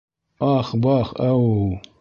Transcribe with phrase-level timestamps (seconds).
[0.53, 1.71] Ах-бах-әүү!